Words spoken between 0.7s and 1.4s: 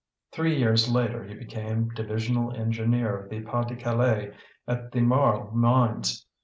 later he